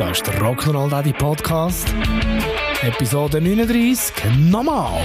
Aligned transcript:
Da 0.00 0.10
ist 0.12 0.26
der 0.26 0.40
Rock'n'Roll 0.40 0.88
Daddy 0.88 1.12
Podcast. 1.12 1.94
Episode 2.80 3.38
39. 3.38 4.14
Nochmal. 4.48 5.02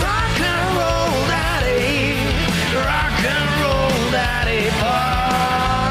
Rock'n'Roll 0.00 1.12
Daddy, 1.28 2.14
Rock'n'Roll 2.72 4.12
Daddy 4.12 4.70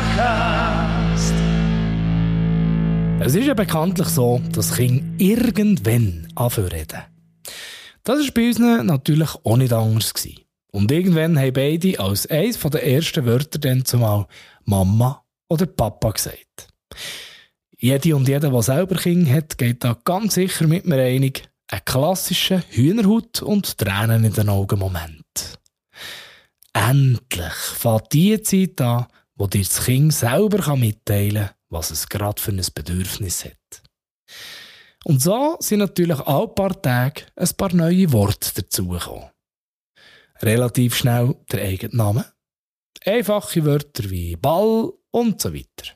Podcast. 0.09 1.33
Es 3.19 3.35
ist 3.35 3.45
ja 3.45 3.53
bekanntlich 3.53 4.07
so, 4.07 4.41
dass 4.51 4.75
Kinder 4.75 5.05
irgendwann 5.19 6.27
anfangen 6.33 6.69
reden. 6.69 7.03
Das 8.03 8.17
war 8.17 8.31
bei 8.33 8.47
uns 8.47 8.57
natürlich 8.57 9.29
auch 9.43 9.57
nicht 9.57 9.73
anders. 9.73 10.11
Gewesen. 10.11 10.39
Und 10.71 10.91
irgendwann 10.91 11.37
haben 11.37 11.53
beide 11.53 11.99
als 11.99 12.25
eines 12.25 12.59
der 12.59 12.83
ersten 12.83 13.27
Wörter 13.27 13.59
dann 13.59 13.85
zumal 13.85 14.25
Mama 14.65 15.21
oder 15.51 15.65
Papa 15.65 16.11
gesagt. 16.11 16.69
Jede 17.77 18.15
und 18.15 18.27
jeder, 18.27 18.49
der 18.49 18.61
selber 18.61 18.95
Kinder 18.95 19.33
hat, 19.33 19.57
geht 19.57 19.83
da 19.83 19.97
ganz 20.05 20.35
sicher 20.35 20.65
mit 20.65 20.85
mir 20.85 21.01
einig, 21.01 21.49
einen 21.67 21.83
klassischen 21.83 22.63
Hühnerhut 22.69 23.41
und 23.41 23.77
Tränen 23.77 24.23
in 24.23 24.33
den 24.33 24.47
Augen 24.47 24.79
Moment. 24.79 25.59
Endlich 26.73 27.53
fängt 27.53 28.13
die 28.13 28.41
Zeit 28.41 28.79
an, 28.79 29.07
wo 29.35 29.47
dir 29.47 29.63
das 29.63 29.83
Kind 29.83 30.13
selber 30.13 30.77
mitteilen 30.77 31.47
kann, 31.47 31.55
was 31.69 31.91
es 31.91 32.07
gerade 32.07 32.41
für 32.41 32.51
ein 32.51 32.65
Bedürfnis 32.73 33.43
hat. 33.43 33.83
Und 35.03 35.21
so 35.21 35.57
sind 35.59 35.79
natürlich 35.79 36.19
alle 36.19 36.47
paar 36.47 36.81
Tage 36.81 37.23
ein 37.35 37.49
paar 37.57 37.73
neue 37.73 38.13
Worte 38.13 38.53
dazugekommen. 38.61 39.29
Relativ 40.41 40.95
schnell 40.95 41.35
der 41.51 41.63
eigene 41.63 41.95
Name, 41.95 42.25
einfache 43.05 43.65
Wörter 43.65 44.09
wie 44.09 44.35
Ball 44.35 44.91
und 45.11 45.41
so 45.41 45.53
weiter. 45.53 45.93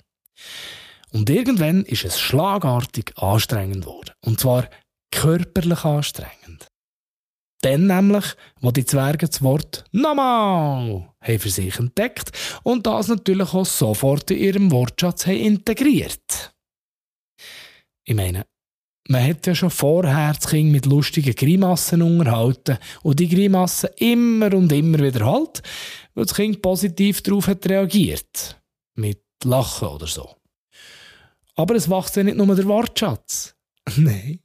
Und 1.11 1.30
irgendwann 1.30 1.83
ist 1.86 2.03
es 2.03 2.20
schlagartig 2.20 3.14
anstrengend 3.17 3.86
geworden. 3.86 4.11
Und 4.22 4.39
zwar 4.39 4.70
körperlich 5.11 5.83
anstrengend. 5.86 6.67
Dann 7.61 7.88
nämlich, 7.88 8.25
wo 8.59 8.72
die 8.72 8.86
Zwerge 8.86 9.28
das 9.28 9.42
Wort 9.42 9.86
«Nochmal» 9.92 11.09
für 11.22 11.50
sich 11.50 11.80
entdeckt 11.80 12.31
und 12.64 12.86
das 12.86 13.08
natürlich 13.08 13.53
auch 13.53 13.66
sofort 13.66 14.30
in 14.30 14.38
ihrem 14.38 14.72
Wortschatz 14.72 15.25
haben 15.25 15.38
integriert. 15.38 16.53
Ich 18.03 18.14
meine, 18.14 18.45
man 19.08 19.28
hat 19.28 19.45
ja 19.45 19.53
schon 19.53 19.70
vorher 19.70 20.34
das 20.34 20.48
Kind 20.48 20.72
mit 20.72 20.86
lustigen 20.86 21.36
Grimassen 21.36 22.02
unterhalten 22.02 22.78
und 23.03 23.20
die 23.20 23.30
Grimassen 23.30 23.89
immer 23.98 24.53
und 24.53 24.72
immer 24.72 25.00
wiederholt, 25.00 25.61
weil 26.16 26.25
das 26.25 26.36
Kind 26.36 26.61
positiv 26.61 27.22
darauf 27.22 27.48
hat 27.48 27.67
reagiert. 27.70 28.59
Mit 28.95 29.22
Lachen 29.44 29.89
oder 29.89 30.08
so. 30.08 30.36
Aber 31.56 31.76
es 31.76 31.89
wächst 31.89 32.16
ja 32.16 32.23
nicht 32.23 32.38
nur 32.38 32.56
der 32.56 32.66
Wortschatz. 32.66 33.56
Nein, 33.95 34.39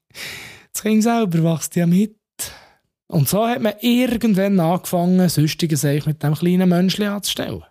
das 0.73 0.83
Kind 0.83 1.03
selber 1.03 1.43
wächst 1.43 1.77
ja 1.77 1.87
mit. 1.87 2.17
Und 3.09 3.29
so 3.29 3.47
hat 3.47 3.61
man 3.61 3.75
irgendwann 3.81 4.61
angefangen, 4.61 5.29
sonstige 5.29 5.77
sich 5.77 6.07
mit 6.07 6.23
dem 6.23 6.35
kleinen 6.35 6.69
Menschli 6.69 7.07
anzustellen. 7.07 7.65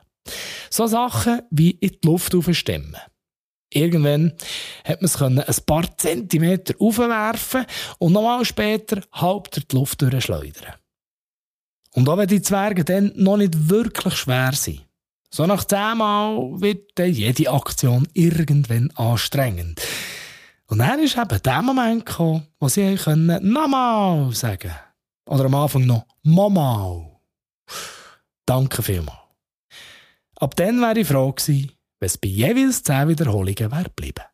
So 0.69 0.85
Sachen 0.87 1.41
wie 1.49 1.71
in 1.71 1.91
die 1.91 2.07
Luft 2.07 2.35
aufstemmen. 2.35 2.97
Irgendwann 3.71 4.33
hat 4.83 5.01
man 5.01 5.37
es 5.37 5.59
ein 5.59 5.65
paar 5.65 5.97
Zentimeter 5.97 6.73
aufwerfen 6.79 7.65
und 7.99 8.13
nochmal 8.13 8.43
später 8.45 9.01
halb 9.11 9.51
durch 9.51 9.67
die 9.67 9.75
Luft 9.75 10.01
durchschleudern. 10.01 10.73
Und 11.93 12.09
auch 12.09 12.17
wenn 12.17 12.27
die 12.27 12.41
Zwerge 12.41 12.83
dann 12.83 13.11
noch 13.15 13.37
nicht 13.37 13.69
wirklich 13.69 14.15
schwer 14.15 14.53
sind, 14.53 14.85
so 15.31 15.45
nach 15.45 15.63
zehnmal 15.63 16.59
wird 16.59 16.91
dann 16.95 17.11
jede 17.11 17.51
Aktion 17.51 18.07
irgendwann 18.13 18.91
anstrengend. 18.95 19.79
Und 20.67 20.79
dann 20.79 20.99
ist 20.99 21.17
eben 21.17 21.41
der 21.41 21.61
Moment 21.61 22.05
gekommen, 22.05 22.47
wo 22.59 22.67
sie 22.67 22.95
können 22.95 23.51
«Nochmal» 23.51 24.31
sagen 24.33 24.73
Oder 25.27 25.45
am 25.45 25.55
Anfang 25.55 25.85
noch 25.85 26.05
«Mama». 26.23 27.19
Danke 28.45 28.81
vielmals. 28.81 29.17
Ab 30.35 30.55
dann 30.55 30.79
wäre 30.81 30.99
ich 30.99 31.07
froh 31.07 31.31
gewesen, 31.31 31.71
wenn 31.99 32.07
es 32.07 32.17
bei 32.17 32.29
jeweils 32.29 32.83
zehn 32.83 33.07
Wiederholungen 33.07 33.71
wäre 33.71 33.83
geblieben. 33.83 34.25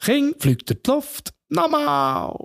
King 0.00 0.34
fliegt 0.38 0.68
durch 0.68 0.82
die 0.82 0.90
Luft, 0.90 1.34
nochmal. 1.48 2.36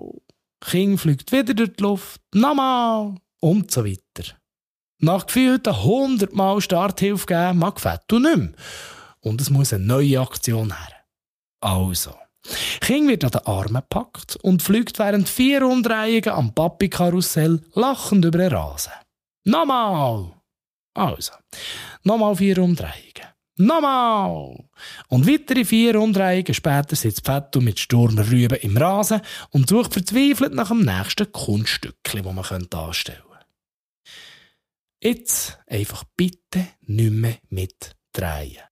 King 0.60 0.98
fliegt 0.98 1.32
wieder 1.32 1.54
durch 1.54 1.76
die 1.76 1.82
Luft, 1.82 2.20
nochmal. 2.34 3.16
Und 3.40 3.70
so 3.70 3.84
weiter. 3.84 4.36
Nach 4.98 5.26
gefühlten 5.26 5.74
100 5.74 6.32
Mal 6.32 6.60
Starthilfe 6.60 7.26
geben, 7.26 7.58
mag 7.58 7.80
Fettu 7.80 8.20
nicht 8.20 8.36
mehr. 8.36 8.52
Und 9.20 9.40
es 9.40 9.50
muss 9.50 9.72
eine 9.72 9.84
neue 9.84 10.20
Aktion 10.20 10.72
her. 10.72 10.96
Also. 11.60 12.14
King 12.80 13.08
wird 13.08 13.24
an 13.24 13.30
den 13.30 13.46
Armen 13.46 13.74
gepackt 13.74 14.36
und 14.42 14.62
fliegt 14.62 14.98
während 14.98 15.28
vier 15.28 15.66
Umdrehungen 15.66 16.28
am 16.28 16.54
Papi-Karussell 16.54 17.60
lachend 17.74 18.24
über 18.24 18.38
den 18.38 18.52
Rasen. 18.52 18.92
Nochmal! 19.44 20.32
Also, 20.94 21.32
nochmal 22.02 22.36
vier 22.36 22.58
Umdrehungen. 22.58 23.12
Nochmal! 23.56 24.64
Und 25.08 25.28
weitere 25.28 25.64
vier 25.64 26.00
Umdrehungen 26.00 26.54
später 26.54 26.96
sitzt 26.96 27.26
Fettu 27.26 27.60
mit 27.60 27.78
Sturmrüben 27.78 28.58
im 28.58 28.76
Rasen 28.76 29.20
und 29.50 29.68
sucht 29.68 29.92
verzweifelt 29.92 30.54
nach 30.54 30.68
dem 30.68 30.80
nächsten 30.80 31.30
Kunststückchen, 31.30 32.22
das 32.22 32.34
man 32.50 32.68
anstellen 32.70 33.22
könnte. 33.22 33.46
Jetzt 35.02 35.58
einfach 35.66 36.04
bitte 36.16 36.66
nicht 36.80 37.12
mehr 37.12 37.38
mitdrehen. 37.50 38.62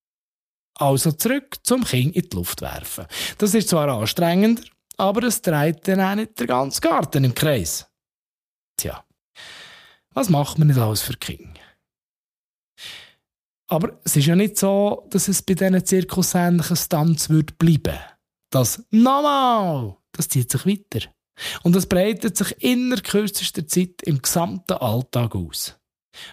Also 0.74 1.12
zurück 1.12 1.58
zum 1.62 1.84
Kind 1.84 2.16
in 2.16 2.28
die 2.28 2.36
Luft 2.36 2.62
werfen. 2.62 3.06
Das 3.36 3.52
ist 3.52 3.68
zwar 3.68 3.88
anstrengender, 3.88 4.62
aber 4.96 5.24
es 5.24 5.42
dreht 5.42 5.86
dann 5.88 6.00
auch 6.00 6.14
nicht 6.14 6.40
den 6.40 6.46
ganzen 6.46 6.80
Garten 6.80 7.24
im 7.24 7.34
Kreis. 7.34 7.86
Tja, 8.78 9.04
was 10.14 10.30
macht 10.30 10.58
man 10.58 10.68
nicht 10.68 10.80
alles 10.80 11.02
für 11.02 11.16
King? 11.18 11.54
Aber 13.70 14.00
es 14.04 14.16
ist 14.16 14.26
ja 14.26 14.34
nicht 14.34 14.58
so, 14.58 15.06
dass 15.10 15.28
es 15.28 15.42
bei 15.42 15.54
diesen 15.54 15.84
zirkusähnlichen 15.84 16.76
Stunts 16.76 17.30
wird 17.30 17.56
bleiben. 17.56 17.98
Das 18.50 18.84
«Nochmal!» 18.90 19.96
das 20.12 20.28
zieht 20.28 20.50
sich 20.50 20.66
weiter. 20.66 21.06
Und 21.62 21.74
es 21.76 21.86
breitet 21.86 22.36
sich 22.36 22.52
innerhalb 22.62 23.04
kürzester 23.04 23.66
Zeit 23.66 24.02
im 24.02 24.20
gesamten 24.20 24.74
Alltag 24.74 25.34
aus. 25.34 25.78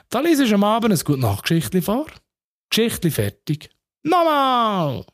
Da 0.09 0.19
liest 0.19 0.41
du 0.41 0.53
am 0.55 0.63
Abend 0.63 0.93
ein 0.93 1.05
gute 1.05 1.19
Nachtgeschichtli 1.19 1.81
vor. 1.81 2.07
Geschichtli 2.69 3.11
fertig. 3.11 3.69
Nochmal! 4.03 5.05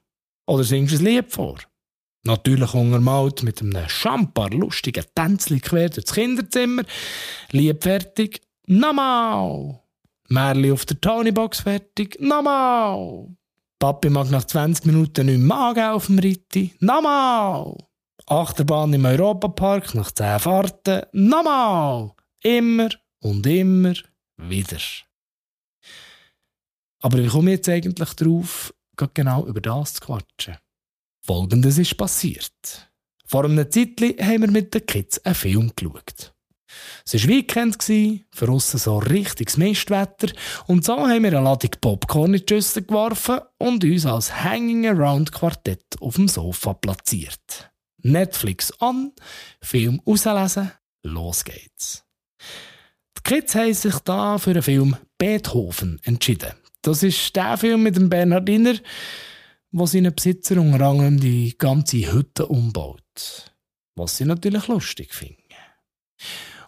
Oder 0.47 0.63
singst 0.63 0.95
ein 0.95 1.05
Lied 1.05 1.31
vor. 1.31 1.59
Natürlich 2.25 2.73
untermalt 2.73 3.43
mit 3.43 3.61
einem 3.61 3.87
Champar 3.89 4.49
lustigen 4.49 5.05
Tänzli 5.13 5.59
quer 5.59 5.89
durchs 5.89 6.13
Kinderzimmer. 6.13 6.83
Lied 7.51 7.83
fertig. 7.83 8.41
Nochmal! 8.65 9.82
Märli 10.33 10.71
auf 10.71 10.85
der 10.85 10.99
Tonybox 10.99 11.61
fertig. 11.61 12.17
Nochmal! 12.19 13.27
Papi 13.79 14.09
mag 14.09 14.31
nach 14.31 14.45
20 14.45 14.85
Minuten 14.85 15.27
nicht 15.27 15.37
mehr 15.37 15.93
auf 15.93 16.07
dem 16.07 16.17
Ritti. 16.17 16.73
Nochmal! 16.79 17.77
Achterbahn 18.25 18.93
im 18.93 19.05
Europapark 19.05 19.93
nach 19.93 20.11
10 20.11 20.39
Fahrten. 20.39 21.03
Nochmal! 21.11 22.13
Immer 22.41 22.89
und 23.19 23.45
immer 23.45 23.93
wieder. 24.37 24.79
Aber 27.01 27.17
wie 27.19 27.27
komme 27.27 27.51
ich 27.51 27.57
jetzt 27.57 27.69
eigentlich 27.69 28.13
darauf, 28.13 28.73
genau 29.13 29.45
über 29.45 29.61
das 29.61 29.95
zu 29.95 30.01
quatschen? 30.01 30.57
Folgendes 31.21 31.77
ist 31.77 31.95
passiert. 31.95 32.89
Vor 33.25 33.45
einem 33.45 33.69
Zeitchen 33.69 34.17
haben 34.19 34.41
wir 34.41 34.51
mit 34.51 34.73
den 34.73 34.85
Kids 34.85 35.19
einen 35.19 35.35
Film 35.35 35.71
geschaut. 35.75 36.33
Es 37.05 37.13
war 37.13 37.27
Weekend, 37.27 37.83
für 37.83 38.47
uns 38.47 38.71
so 38.71 38.97
richtiges 38.97 39.57
Mistwetter 39.57 40.31
und 40.67 40.85
so 40.85 40.97
haben 40.97 41.23
wir 41.23 41.31
eine 41.31 41.41
Ladung 41.41 41.71
Popcorn 41.81 42.33
in 42.33 42.45
die 42.45 42.53
Schüssel 42.53 42.83
geworfen 42.83 43.39
und 43.57 43.83
uns 43.83 44.05
als 44.05 44.43
Hanging 44.43 44.87
Around 44.87 45.31
Quartett 45.31 45.85
auf 45.99 46.15
dem 46.15 46.27
Sofa 46.27 46.73
platziert. 46.73 47.71
Netflix 48.03 48.71
an, 48.79 49.11
Film 49.61 50.01
auslesen, 50.05 50.71
los 51.03 51.43
geht's. 51.43 52.03
Die 53.17 53.21
Kids 53.23 53.55
haben 53.55 53.73
sich 53.73 53.99
da 53.99 54.37
für 54.37 54.53
den 54.53 54.63
Film 54.63 54.97
Beethoven 55.17 55.99
entschieden. 56.03 56.53
Das 56.81 57.01
ist 57.01 57.35
der 57.35 57.57
Film 57.57 57.83
mit 57.83 57.95
dem 57.95 58.09
Bernhardiner, 58.09 58.75
wo 59.71 59.85
seinen 59.85 60.13
Besitzer 60.13 60.59
unter 60.59 60.85
anderem 60.85 61.19
die 61.19 61.55
ganze 61.57 62.11
Hütte 62.11 62.45
umbaut. 62.45 63.53
Was 63.95 64.17
sie 64.17 64.25
natürlich 64.25 64.67
lustig 64.67 65.13
finden. 65.13 65.37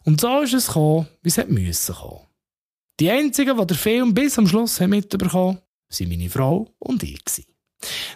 Und 0.05 0.21
so 0.21 0.41
ist 0.41 0.53
es 0.53 0.67
gekommen, 0.67 1.07
wie 1.23 1.29
es 1.29 1.47
müssen 1.47 1.95
kommen. 1.95 2.27
Die 2.99 3.09
einzigen, 3.09 3.57
die 3.57 3.67
den 3.67 3.77
Film 3.77 4.13
bis 4.13 4.37
am 4.37 4.47
Schluss 4.47 4.79
mitbekommen 4.79 5.33
haben, 5.33 5.61
waren 5.89 6.09
meine 6.09 6.29
Frau 6.29 6.71
und 6.79 7.03
ich. 7.03 7.21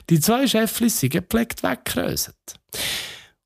Die 0.10 0.20
zwei 0.20 0.48
Cheflis 0.48 1.00
sind 1.00 1.14
gepflegt 1.14 1.64
weggeröset. 1.64 2.36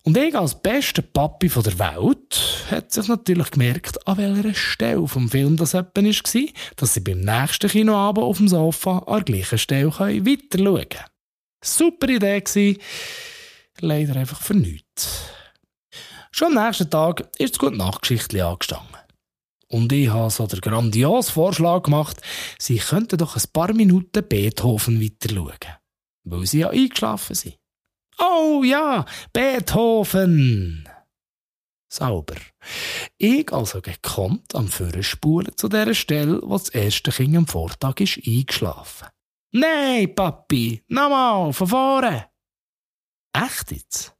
Und 0.03 0.17
ich 0.17 0.35
als 0.35 0.61
bester 0.61 1.01
Papi 1.01 1.47
der 1.47 1.79
Welt 1.79 2.67
hat 2.69 2.91
sich 2.91 3.07
natürlich 3.07 3.51
gemerkt, 3.51 4.05
an 4.05 4.17
welcher 4.17 4.53
Stelle 4.53 5.07
vom 5.07 5.29
Film 5.29 5.55
das 5.55 5.73
etwa 5.73 6.03
war, 6.03 6.43
dass 6.75 6.93
sie 6.93 6.99
beim 6.99 7.21
nächsten 7.21 7.69
Kinoabend 7.69 8.25
auf 8.25 8.37
dem 8.37 8.49
Sofa 8.49 8.99
an 8.99 9.23
der 9.23 9.35
gleichen 9.35 9.57
Stelle 9.57 9.91
weiter 9.97 10.59
schauen 10.59 10.89
können. 10.89 11.05
Super 11.63 12.09
Idee 12.09 12.41
gewesen. 12.41 12.81
Leider 13.79 14.17
einfach 14.17 14.41
für 14.41 14.55
nichts. 14.55 15.23
Schon 16.35 16.57
am 16.57 16.65
nächsten 16.65 16.89
Tag 16.89 17.29
ist 17.37 17.53
das 17.53 17.59
gute 17.59 17.77
Nachtgeschichtli 17.77 18.41
angestanden. 18.41 18.97
Und 19.67 19.91
ich 19.93 20.09
habe 20.09 20.31
so 20.31 20.47
den 20.47 20.61
grandiosen 20.61 21.31
Vorschlag 21.31 21.83
gemacht, 21.83 22.21
sie 22.57 22.77
könnten 22.77 23.19
doch 23.19 23.35
ein 23.35 23.43
paar 23.53 23.71
Minuten 23.71 24.27
Beethoven 24.27 24.99
weiter 24.99 25.31
schauen. 25.31 25.77
Weil 26.23 26.47
sie 26.47 26.59
ja 26.61 26.69
eingeschlafen 26.69 27.35
sind. 27.35 27.59
Oh 28.17 28.63
ja, 28.63 29.05
Beethoven! 29.31 30.89
Sauber. 31.87 32.37
Ich 33.19 33.53
also 33.53 33.79
gekonnt 33.81 34.55
am 34.55 34.69
Führerspulen 34.69 35.55
zu 35.55 35.69
der 35.69 35.93
Stelle, 35.93 36.41
wo 36.41 36.57
das 36.57 36.69
erste 36.69 37.11
Kind 37.11 37.37
am 37.37 37.45
Vortag 37.45 37.99
ist 37.99 38.19
eingeschlafen. 38.25 39.09
Nein, 39.51 40.15
Papi, 40.15 40.83
nochmal, 40.87 41.53
von 41.53 41.67
vorne. 41.67 42.25
Echt 43.33 43.71
jetzt? 43.71 44.12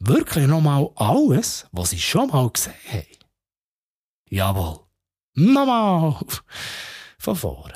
Wirklich 0.00 0.46
nochmal 0.46 0.88
alles, 0.96 1.66
was 1.72 1.92
ich 1.92 2.06
schon 2.06 2.28
mal 2.28 2.48
gesehen 2.50 2.74
habe? 2.90 3.06
Jawohl. 4.30 4.80
Nochmal. 5.34 6.16
Von 7.18 7.36
vorne. 7.36 7.74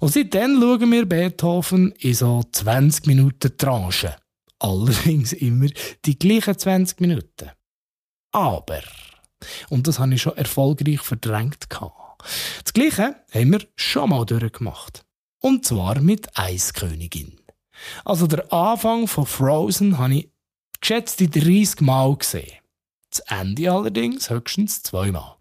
Und 0.00 0.12
seitdem 0.12 0.58
schauen 0.58 0.90
wir 0.90 1.06
Beethoven 1.06 1.92
in 1.92 2.14
so 2.14 2.42
20 2.50 3.06
Minuten 3.06 3.56
Tranchen. 3.56 4.14
Allerdings 4.58 5.34
immer 5.34 5.68
die 6.04 6.18
gleichen 6.18 6.58
20 6.58 7.00
Minuten. 7.00 7.50
Aber, 8.32 8.82
und 9.68 9.86
das 9.86 9.98
habe 9.98 10.14
ich 10.14 10.22
schon 10.22 10.36
erfolgreich 10.36 11.00
verdrängt. 11.00 11.68
Das 11.68 12.72
Gleiche 12.72 13.16
haben 13.32 13.52
wir 13.52 13.66
schon 13.76 14.10
mal 14.10 14.24
durchgemacht. 14.24 15.04
Und 15.40 15.64
zwar 15.66 16.00
mit 16.00 16.36
Eiskönigin. 16.36 17.38
Also 18.04 18.26
der 18.26 18.52
Anfang 18.52 19.06
von 19.06 19.26
Frozen 19.26 19.98
habe 19.98 20.14
ich 20.14 20.30
geschätzte 20.80 21.28
30 21.28 21.80
Mal 21.80 22.16
gesehen. 22.16 22.58
Das 23.10 23.20
Ende 23.20 23.72
allerdings 23.72 24.30
höchstens 24.30 24.82
zweimal. 24.82 25.36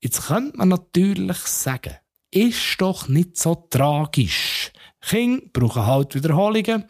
Jetzt 0.00 0.26
könnte 0.26 0.56
man 0.56 0.68
natürlich 0.68 1.38
sagen, 1.38 1.96
ist 2.30 2.80
doch 2.80 3.08
nicht 3.08 3.38
so 3.38 3.54
tragisch. 3.54 4.72
Kinder 5.00 5.46
brauchen 5.52 5.86
halt 5.86 6.14
Wiederholungen. 6.14 6.84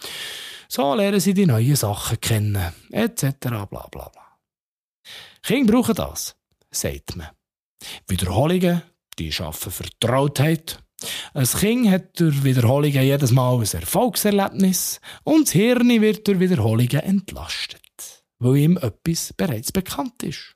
So 0.69 0.94
lernen 0.94 1.20
sie 1.20 1.35
die 1.35 1.46
neuen 1.46 1.76
Sachen 1.76 2.20
kennen, 2.20 2.73
etc. 2.91 3.37
bla 3.41 3.67
bla 3.67 3.88
bla. 3.88 4.38
Kinder 5.43 5.73
brauchen 5.73 5.94
das, 5.94 6.37
sagt 6.70 7.17
man. 7.17 7.29
Wiederholungen, 8.08 8.82
die 9.19 9.31
schaffen 9.31 9.70
Vertrautheit. 9.70 10.84
Ein 11.35 11.47
Kind 11.47 11.91
hat 11.91 12.21
durch 12.21 12.45
Wiederholungen 12.45 13.03
jedes 13.03 13.31
Mal 13.31 13.56
ein 13.56 13.81
Erfolgserlebnis 13.81 15.01
und 15.25 15.47
das 15.47 15.53
Hirn 15.53 15.89
wird 16.01 16.27
durch 16.27 16.41
Wiederholungen 16.41 17.01
entlastet, 17.01 18.25
weil 18.39 18.56
ihm 18.56 18.77
etwas 18.77 19.33
bereits 19.33 19.73
bekannt 19.73 20.23
ist. 20.23 20.55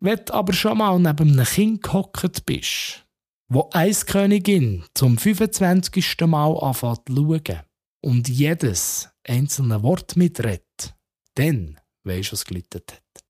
Wenn 0.00 0.20
du 0.24 0.32
aber 0.32 0.52
schon 0.52 0.78
mal 0.78 0.98
neben 0.98 1.32
einem 1.32 1.44
Kind 1.44 1.82
gehockt 1.82 2.46
bist, 2.46 3.04
wo 3.48 3.68
Eiskönigin 3.72 4.84
zum 4.94 5.18
25. 5.18 6.20
Mal 6.22 6.56
anfängt 6.56 7.00
zu 7.06 7.14
schauen 7.16 7.60
und 8.00 8.28
jedes 8.28 9.10
einzelne 9.26 9.82
Wort 9.82 10.16
mitredet, 10.16 10.94
dann 11.34 11.78
weisst 12.04 12.30
du, 12.30 12.32
was 12.32 12.44
gelitten 12.44 12.80
hat. 12.90 13.24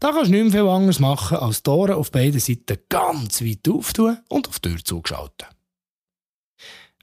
Da 0.00 0.12
kannst 0.12 0.28
du 0.28 0.32
nicht 0.32 0.54
mehr 0.54 0.62
viel 0.62 0.70
anderes 0.70 0.98
machen, 0.98 1.36
als 1.36 1.62
Tore 1.62 1.96
auf 1.96 2.10
beiden 2.10 2.40
Seiten 2.40 2.78
ganz 2.88 3.42
weit 3.42 3.68
auftun 3.68 4.16
und 4.30 4.48
auf 4.48 4.58
die 4.58 4.70
Tür 4.70 4.82
zugeschalten. 4.82 5.46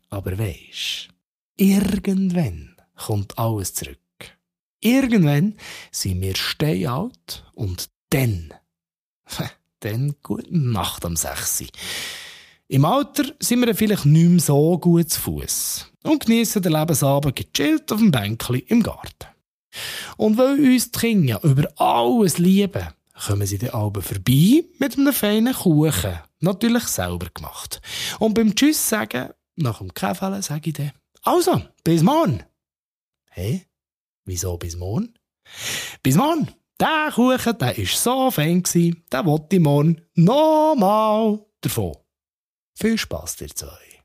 Aber 0.09 0.37
weisst, 0.39 1.09
irgendwann 1.57 2.75
kommt 2.95 3.37
alles 3.37 3.75
zurück. 3.75 3.99
Irgendwann 4.79 5.55
sind 5.91 6.21
wir 6.21 6.35
steinalt 6.35 7.45
und 7.53 7.91
dann, 8.09 8.51
dann 9.81 10.15
gute 10.23 10.57
Nacht 10.57 11.05
am 11.05 11.15
6. 11.15 11.65
Im 12.67 12.83
Alter 12.83 13.25
sind 13.39 13.63
wir 13.63 13.75
vielleicht 13.75 14.05
nicht 14.05 14.29
mehr 14.29 14.39
so 14.39 14.79
gut 14.79 15.11
zu 15.11 15.21
Fuß 15.21 15.91
und 16.01 16.25
genießen 16.25 16.63
den 16.63 16.73
Lebensabend 16.73 17.35
gechillt 17.35 17.91
auf 17.91 17.99
dem 17.99 18.09
Bänkli 18.09 18.59
im 18.59 18.81
Garten. 18.81 19.36
Und 20.17 20.37
weil 20.37 20.59
uns 20.59 20.91
die 20.91 20.99
Kinder 20.99 21.39
über 21.43 21.67
alles 21.75 22.37
lieben, 22.37 22.87
kommen 23.25 23.47
sie 23.47 23.57
den 23.57 23.71
Abend 23.71 24.05
vorbei 24.05 24.63
mit 24.79 24.97
einem 24.97 25.13
feinen 25.13 25.53
Kuchen. 25.53 26.19
Natürlich 26.39 26.87
selber 26.87 27.27
gemacht. 27.33 27.81
Und 28.19 28.33
beim 28.33 28.55
Tschüss 28.55 28.89
sagen, 28.89 29.29
nach 29.55 29.79
dem 29.79 29.93
Kaffee 29.93 30.41
sage 30.41 30.69
ich 30.69 30.73
dann, 30.73 30.91
also, 31.23 31.61
bis 31.83 32.03
morgen. 32.03 32.43
Hä? 33.31 33.65
Wieso 34.25 34.57
bis 34.57 34.75
morgen? 34.75 35.13
Bis 36.03 36.15
morgen. 36.15 36.47
Der 36.79 37.11
Kuchen, 37.13 37.57
der 37.57 37.77
war 37.77 37.85
so 37.85 38.31
fein, 38.31 38.63
den 38.63 39.03
wollte 39.25 39.55
ich 39.55 39.61
morgen 39.61 40.01
nochmal 40.13 41.39
davon. 41.61 41.97
Viel 42.75 42.97
Spass 42.97 43.35
dir 43.35 43.49
zwei. 43.49 43.96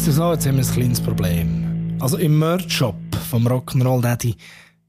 Ist 0.00 0.06
es 0.06 0.16
so, 0.16 0.32
jetzt 0.32 0.46
haben 0.46 0.56
wir 0.56 0.64
ein 0.64 0.72
kleines 0.72 0.98
Problem. 0.98 1.98
Also 2.00 2.16
im 2.16 2.38
Merch-Shop 2.38 2.96
vom 3.28 3.46
Rock'n'Roll 3.46 4.00
Daddy 4.00 4.34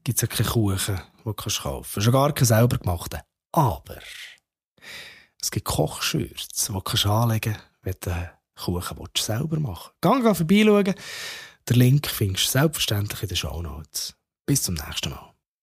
gibt 0.04 0.16
es 0.16 0.22
ja 0.22 0.26
keine 0.26 0.48
Kuchen, 0.48 0.96
die 1.18 1.24
du 1.24 1.34
kaufen 1.34 1.62
kannst. 1.62 2.02
Schon 2.02 2.12
gar 2.14 2.32
keine 2.32 2.46
selber 2.46 2.78
gemachten. 2.78 3.20
Aber 3.52 3.98
es 5.38 5.50
gibt 5.50 5.66
Kochschürze, 5.66 6.48
die 6.66 6.72
du 6.72 7.10
anlegen 7.10 7.52
kannst, 7.52 7.66
wenn 7.82 7.94
du 8.00 8.10
den 8.10 8.28
Kuchen 8.56 9.10
selber 9.18 9.60
machen 9.60 9.90
willst. 10.02 10.48
Geh 10.48 10.64
vorbeischauen. 10.64 10.94
Den 11.68 11.76
Link 11.76 12.06
findest 12.06 12.46
du 12.46 12.50
selbstverständlich 12.52 13.22
in 13.22 13.28
den 13.28 13.36
Shownotes. 13.36 14.14
Bis 14.46 14.62
zum 14.62 14.76
nächsten 14.76 15.10
Mal. 15.10 15.31